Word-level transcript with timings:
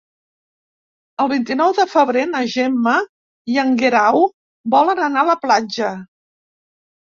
El 1.25 1.29
vint-i-nou 1.33 1.75
de 1.81 1.85
febrer 1.91 2.23
na 2.31 2.41
Gemma 2.55 2.95
i 3.55 3.61
en 3.67 3.79
Guerau 3.85 4.27
volen 4.79 5.07
anar 5.13 5.25
a 5.29 5.33
la 5.33 5.41
platja. 5.49 5.95